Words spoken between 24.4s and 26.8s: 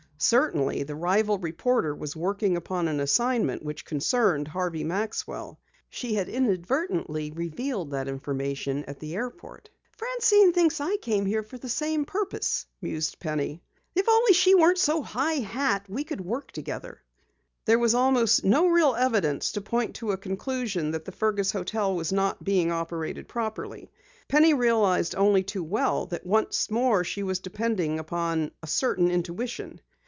realized only too well that once